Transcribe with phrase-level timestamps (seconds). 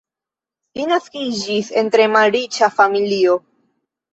[0.77, 3.37] Li naskiĝis en tre malriĉa familio.